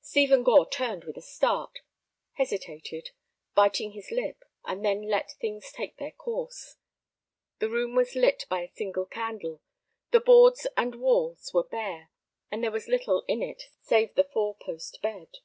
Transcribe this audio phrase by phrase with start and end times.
[0.00, 1.80] Stephen Gore turned with a start,
[2.34, 3.10] hesitated,
[3.56, 6.76] biting his lip, and then let things take their course.
[7.58, 9.60] The room was lit by a single candle;
[10.12, 12.10] the boards and walls were bare,
[12.48, 15.38] and there was little in it save the four post bed.